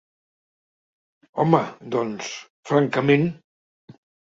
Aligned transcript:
Home, 1.43 1.61
doncs, 1.99 2.35
francament... 2.73 3.33